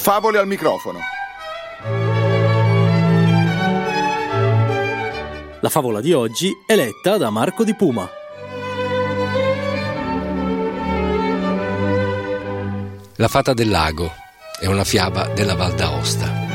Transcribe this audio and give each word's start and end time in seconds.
Favole 0.00 0.38
al 0.38 0.46
microfono. 0.46 0.98
La 5.60 5.68
favola 5.68 6.00
di 6.00 6.14
oggi 6.14 6.50
è 6.66 6.74
letta 6.74 7.18
da 7.18 7.28
Marco 7.28 7.64
di 7.64 7.74
Puma. 7.74 8.08
La 13.16 13.28
fata 13.28 13.52
del 13.52 13.68
lago 13.68 14.10
è 14.58 14.64
una 14.64 14.84
fiaba 14.84 15.28
della 15.28 15.54
Val 15.54 15.74
d'Aosta. 15.74 16.49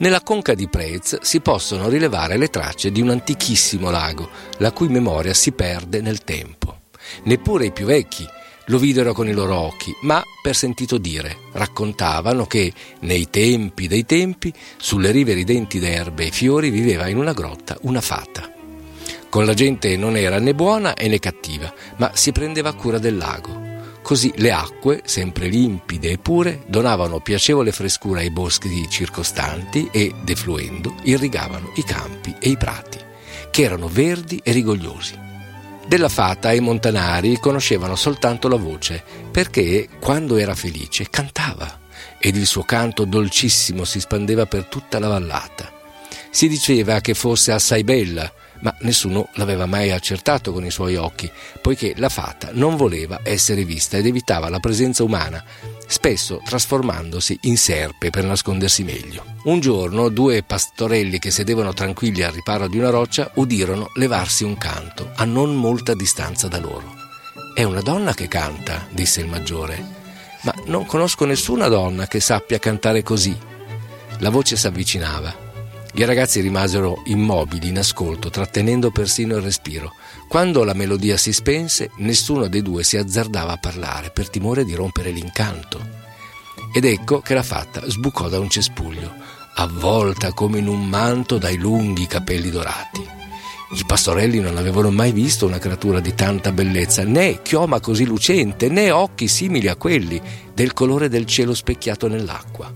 Nella 0.00 0.20
conca 0.22 0.54
di 0.54 0.68
Prez 0.68 1.22
si 1.22 1.40
possono 1.40 1.88
rilevare 1.88 2.36
le 2.36 2.50
tracce 2.50 2.92
di 2.92 3.00
un 3.00 3.10
antichissimo 3.10 3.90
lago, 3.90 4.30
la 4.58 4.70
cui 4.70 4.86
memoria 4.88 5.34
si 5.34 5.50
perde 5.50 6.00
nel 6.00 6.22
tempo. 6.22 6.82
Neppure 7.24 7.66
i 7.66 7.72
più 7.72 7.86
vecchi 7.86 8.24
lo 8.66 8.78
videro 8.78 9.12
con 9.12 9.26
i 9.26 9.32
loro 9.32 9.56
occhi, 9.56 9.92
ma 10.02 10.22
per 10.40 10.54
sentito 10.54 10.98
dire. 10.98 11.36
Raccontavano 11.52 12.46
che 12.46 12.72
nei 13.00 13.28
tempi 13.28 13.88
dei 13.88 14.04
tempi, 14.04 14.52
sulle 14.76 15.10
rive 15.10 15.32
ridenti 15.32 15.80
d'erbe 15.80 16.26
e 16.26 16.30
fiori, 16.30 16.70
viveva 16.70 17.08
in 17.08 17.16
una 17.16 17.32
grotta 17.32 17.76
una 17.82 18.00
fata. 18.00 18.52
Con 19.28 19.46
la 19.46 19.54
gente 19.54 19.96
non 19.96 20.16
era 20.16 20.38
né 20.38 20.54
buona 20.54 20.94
né 20.94 21.18
cattiva, 21.18 21.72
ma 21.96 22.12
si 22.14 22.30
prendeva 22.30 22.72
cura 22.74 22.98
del 22.98 23.16
lago. 23.16 23.67
Così 24.08 24.32
le 24.36 24.52
acque, 24.52 25.02
sempre 25.04 25.48
limpide 25.48 26.12
e 26.12 26.16
pure, 26.16 26.62
donavano 26.66 27.20
piacevole 27.20 27.72
frescura 27.72 28.20
ai 28.20 28.30
boschi 28.30 28.88
circostanti 28.88 29.90
e, 29.92 30.14
defluendo, 30.24 30.94
irrigavano 31.02 31.72
i 31.74 31.84
campi 31.84 32.34
e 32.38 32.48
i 32.48 32.56
prati, 32.56 32.98
che 33.50 33.62
erano 33.64 33.86
verdi 33.86 34.40
e 34.42 34.52
rigogliosi. 34.52 35.12
Della 35.86 36.08
fata 36.08 36.54
i 36.54 36.60
montanari 36.60 37.38
conoscevano 37.38 37.96
soltanto 37.96 38.48
la 38.48 38.56
voce, 38.56 39.04
perché 39.30 39.90
quando 40.00 40.38
era 40.38 40.54
felice 40.54 41.10
cantava 41.10 41.80
ed 42.18 42.34
il 42.34 42.46
suo 42.46 42.62
canto 42.62 43.04
dolcissimo 43.04 43.84
si 43.84 44.00
spandeva 44.00 44.46
per 44.46 44.64
tutta 44.64 44.98
la 44.98 45.08
vallata. 45.08 45.70
Si 46.30 46.48
diceva 46.48 47.02
che 47.02 47.12
fosse 47.12 47.52
assai 47.52 47.84
bella, 47.84 48.32
ma 48.60 48.74
nessuno 48.80 49.28
l'aveva 49.34 49.66
mai 49.66 49.90
accertato 49.90 50.52
con 50.52 50.64
i 50.64 50.70
suoi 50.70 50.96
occhi, 50.96 51.30
poiché 51.60 51.94
la 51.96 52.08
fata 52.08 52.50
non 52.52 52.76
voleva 52.76 53.20
essere 53.22 53.64
vista 53.64 53.96
ed 53.96 54.06
evitava 54.06 54.48
la 54.48 54.60
presenza 54.60 55.04
umana, 55.04 55.42
spesso 55.86 56.40
trasformandosi 56.44 57.38
in 57.42 57.56
serpe 57.56 58.10
per 58.10 58.24
nascondersi 58.24 58.84
meglio. 58.84 59.24
Un 59.44 59.60
giorno 59.60 60.08
due 60.08 60.42
pastorelli 60.42 61.18
che 61.18 61.30
sedevano 61.30 61.72
tranquilli 61.72 62.22
al 62.22 62.32
riparo 62.32 62.68
di 62.68 62.78
una 62.78 62.90
roccia 62.90 63.30
udirono 63.34 63.90
levarsi 63.94 64.44
un 64.44 64.56
canto 64.58 65.12
a 65.14 65.24
non 65.24 65.54
molta 65.54 65.94
distanza 65.94 66.48
da 66.48 66.58
loro. 66.58 66.94
È 67.54 67.62
una 67.62 67.80
donna 67.80 68.14
che 68.14 68.28
canta, 68.28 68.86
disse 68.90 69.20
il 69.20 69.28
maggiore, 69.28 69.96
ma 70.42 70.54
non 70.66 70.86
conosco 70.86 71.24
nessuna 71.24 71.68
donna 71.68 72.06
che 72.06 72.20
sappia 72.20 72.58
cantare 72.58 73.02
così. 73.02 73.36
La 74.18 74.30
voce 74.30 74.56
s'avvicinava 74.56 75.46
i 75.94 76.04
ragazzi 76.04 76.40
rimasero 76.40 77.02
immobili 77.06 77.68
in 77.68 77.78
ascolto, 77.78 78.30
trattenendo 78.30 78.90
persino 78.90 79.36
il 79.36 79.42
respiro. 79.42 79.94
Quando 80.28 80.62
la 80.62 80.74
melodia 80.74 81.16
si 81.16 81.32
spense, 81.32 81.90
nessuno 81.96 82.46
dei 82.46 82.62
due 82.62 82.84
si 82.84 82.96
azzardava 82.96 83.52
a 83.52 83.58
parlare 83.58 84.10
per 84.10 84.28
timore 84.28 84.64
di 84.64 84.74
rompere 84.74 85.10
l'incanto. 85.10 85.80
Ed 86.72 86.84
ecco 86.84 87.20
che 87.20 87.34
la 87.34 87.42
fatta 87.42 87.88
sbucò 87.88 88.28
da 88.28 88.38
un 88.38 88.48
cespuglio, 88.48 89.12
avvolta 89.54 90.32
come 90.32 90.58
in 90.58 90.68
un 90.68 90.86
manto 90.86 91.38
dai 91.38 91.56
lunghi 91.56 92.06
capelli 92.06 92.50
dorati. 92.50 93.16
I 93.70 93.84
pastorelli 93.84 94.40
non 94.40 94.56
avevano 94.56 94.90
mai 94.90 95.12
visto 95.12 95.46
una 95.46 95.58
creatura 95.58 96.00
di 96.00 96.14
tanta 96.14 96.52
bellezza, 96.52 97.02
né 97.04 97.42
chioma 97.42 97.80
così 97.80 98.04
lucente, 98.04 98.68
né 98.68 98.90
occhi 98.90 99.28
simili 99.28 99.68
a 99.68 99.76
quelli 99.76 100.20
del 100.54 100.72
colore 100.72 101.08
del 101.08 101.26
cielo 101.26 101.54
specchiato 101.54 102.08
nell'acqua. 102.08 102.72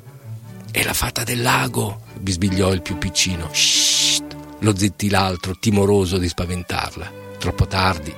È 0.70 0.82
la 0.82 0.92
fata 0.92 1.22
del 1.22 1.41
lago, 1.41 2.00
bisbigliò 2.22 2.72
il 2.72 2.83
più 2.83 2.97
piccino. 2.97 3.49
Shh, 3.53 4.22
lo 4.60 4.77
zittì 4.77 5.10
l'altro, 5.10 5.56
timoroso 5.59 6.19
di 6.19 6.28
spaventarla. 6.28 7.21
Troppo 7.38 7.66
tardi. 7.66 8.15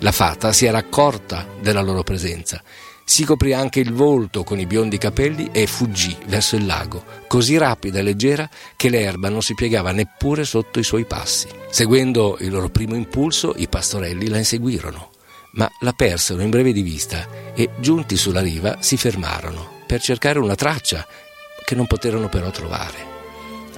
La 0.00 0.12
fata 0.12 0.52
si 0.52 0.66
era 0.66 0.78
accorta 0.78 1.46
della 1.60 1.80
loro 1.80 2.02
presenza. 2.02 2.62
Si 3.04 3.24
coprì 3.24 3.54
anche 3.54 3.80
il 3.80 3.92
volto 3.92 4.44
con 4.44 4.58
i 4.58 4.66
biondi 4.66 4.98
capelli 4.98 5.48
e 5.50 5.66
fuggì 5.66 6.14
verso 6.26 6.56
il 6.56 6.66
lago, 6.66 7.04
così 7.26 7.56
rapida 7.56 8.00
e 8.00 8.02
leggera 8.02 8.48
che 8.76 8.90
l'erba 8.90 9.30
non 9.30 9.40
si 9.40 9.54
piegava 9.54 9.92
neppure 9.92 10.44
sotto 10.44 10.78
i 10.78 10.84
suoi 10.84 11.06
passi. 11.06 11.48
Seguendo 11.70 12.36
il 12.40 12.50
loro 12.50 12.68
primo 12.68 12.94
impulso, 12.94 13.54
i 13.56 13.66
pastorelli 13.66 14.28
la 14.28 14.36
inseguirono, 14.36 15.10
ma 15.52 15.70
la 15.80 15.92
persero 15.94 16.42
in 16.42 16.50
breve 16.50 16.72
di 16.72 16.82
vista 16.82 17.26
e, 17.54 17.70
giunti 17.78 18.16
sulla 18.16 18.42
riva, 18.42 18.76
si 18.80 18.98
fermarono 18.98 19.76
per 19.86 20.02
cercare 20.02 20.38
una 20.38 20.54
traccia 20.54 21.06
che 21.64 21.74
non 21.74 21.86
poterono 21.86 22.28
però 22.28 22.50
trovare. 22.50 23.17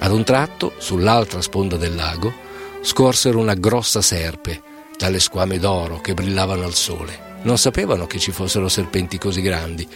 Ad 0.03 0.11
un 0.11 0.23
tratto, 0.23 0.73
sull'altra 0.79 1.41
sponda 1.41 1.77
del 1.77 1.93
lago, 1.93 2.33
scorsero 2.81 3.37
una 3.37 3.53
grossa 3.53 4.01
serpe 4.01 4.61
dalle 4.97 5.19
squame 5.19 5.59
d'oro 5.59 6.01
che 6.01 6.15
brillavano 6.15 6.63
al 6.63 6.73
sole. 6.73 7.39
Non 7.43 7.59
sapevano 7.59 8.07
che 8.07 8.17
ci 8.17 8.31
fossero 8.31 8.67
serpenti 8.67 9.19
così 9.19 9.41
grandi, 9.41 9.87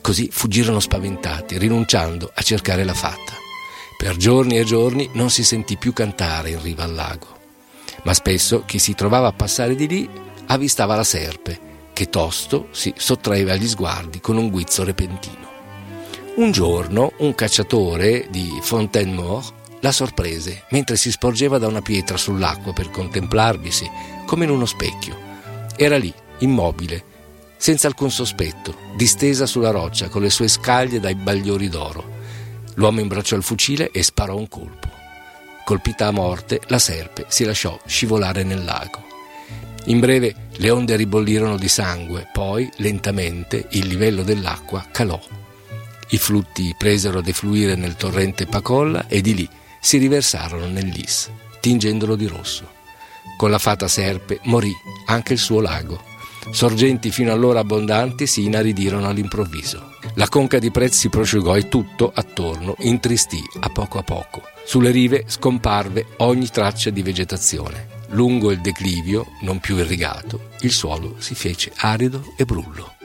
così 0.00 0.28
fuggirono 0.32 0.80
spaventati, 0.80 1.58
rinunciando 1.58 2.32
a 2.34 2.42
cercare 2.42 2.82
la 2.82 2.92
fata. 2.92 3.34
Per 3.96 4.16
giorni 4.16 4.58
e 4.58 4.64
giorni 4.64 5.08
non 5.12 5.30
si 5.30 5.44
sentì 5.44 5.76
più 5.76 5.92
cantare 5.92 6.50
in 6.50 6.60
riva 6.60 6.82
al 6.82 6.94
lago, 6.94 7.28
ma 8.02 8.14
spesso 8.14 8.64
chi 8.66 8.80
si 8.80 8.96
trovava 8.96 9.28
a 9.28 9.32
passare 9.32 9.76
di 9.76 9.86
lì 9.86 10.10
avvistava 10.46 10.96
la 10.96 11.04
serpe, 11.04 11.60
che 11.92 12.08
tosto 12.08 12.66
si 12.72 12.92
sottraeva 12.96 13.52
agli 13.52 13.68
sguardi 13.68 14.20
con 14.20 14.36
un 14.36 14.50
guizzo 14.50 14.82
repentino. 14.82 15.51
Un 16.34 16.50
giorno 16.50 17.12
un 17.18 17.34
cacciatore 17.34 18.26
di 18.30 18.58
Fontaine-Mort 18.62 19.52
la 19.80 19.92
sorprese 19.92 20.64
mentre 20.70 20.96
si 20.96 21.10
sporgeva 21.10 21.58
da 21.58 21.66
una 21.66 21.82
pietra 21.82 22.16
sull'acqua 22.16 22.72
per 22.72 22.90
contemplarvisi 22.90 23.88
come 24.24 24.44
in 24.44 24.50
uno 24.50 24.64
specchio. 24.64 25.14
Era 25.76 25.98
lì, 25.98 26.12
immobile, 26.38 27.04
senza 27.58 27.86
alcun 27.86 28.10
sospetto, 28.10 28.74
distesa 28.96 29.44
sulla 29.44 29.70
roccia 29.70 30.08
con 30.08 30.22
le 30.22 30.30
sue 30.30 30.48
scaglie 30.48 31.00
dai 31.00 31.16
bagliori 31.16 31.68
d'oro. 31.68 32.02
L'uomo 32.76 33.00
imbracciò 33.00 33.36
il 33.36 33.42
fucile 33.42 33.90
e 33.90 34.02
sparò 34.02 34.34
un 34.34 34.48
colpo. 34.48 34.88
Colpita 35.66 36.06
a 36.06 36.12
morte, 36.12 36.62
la 36.68 36.78
serpe 36.78 37.26
si 37.28 37.44
lasciò 37.44 37.78
scivolare 37.84 38.42
nel 38.42 38.64
lago. 38.64 39.04
In 39.86 40.00
breve 40.00 40.48
le 40.52 40.70
onde 40.70 40.96
ribollirono 40.96 41.58
di 41.58 41.68
sangue, 41.68 42.26
poi 42.32 42.70
lentamente 42.76 43.66
il 43.72 43.86
livello 43.86 44.22
dell'acqua 44.22 44.86
calò 44.90 45.20
i 46.12 46.18
flutti 46.18 46.74
presero 46.76 47.20
a 47.20 47.22
defluire 47.22 47.74
nel 47.74 47.96
torrente 47.96 48.46
Pacolla 48.46 49.06
e 49.08 49.22
di 49.22 49.34
lì 49.34 49.48
si 49.80 49.96
riversarono 49.96 50.66
nell'Is, 50.66 51.30
tingendolo 51.58 52.16
di 52.16 52.26
rosso. 52.26 52.68
Con 53.36 53.50
la 53.50 53.58
fata 53.58 53.88
serpe 53.88 54.38
morì 54.44 54.72
anche 55.06 55.32
il 55.32 55.38
suo 55.38 55.60
lago. 55.60 56.00
Sorgenti 56.50 57.10
fino 57.10 57.32
allora 57.32 57.60
abbondanti 57.60 58.26
si 58.26 58.44
inaridirono 58.44 59.08
all'improvviso. 59.08 59.94
La 60.16 60.28
conca 60.28 60.58
di 60.58 60.70
Prez 60.70 60.98
si 60.98 61.08
prosciugò 61.08 61.56
e 61.56 61.68
tutto 61.68 62.12
attorno 62.14 62.74
intristì 62.80 63.40
a 63.60 63.70
poco 63.70 63.98
a 63.98 64.02
poco. 64.02 64.42
Sulle 64.64 64.90
rive 64.90 65.24
scomparve 65.26 66.08
ogni 66.18 66.48
traccia 66.48 66.90
di 66.90 67.02
vegetazione. 67.02 68.00
Lungo 68.08 68.50
il 68.50 68.60
declivio, 68.60 69.28
non 69.40 69.60
più 69.60 69.78
irrigato, 69.78 70.50
il 70.60 70.72
suolo 70.72 71.14
si 71.18 71.34
fece 71.34 71.72
arido 71.76 72.34
e 72.36 72.44
brullo. 72.44 72.96